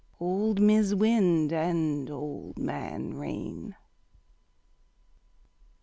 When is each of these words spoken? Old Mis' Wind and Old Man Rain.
Old 0.19 0.59
Mis' 0.59 0.95
Wind 0.95 1.53
and 1.53 2.09
Old 2.09 2.57
Man 2.57 3.13
Rain. 3.13 3.75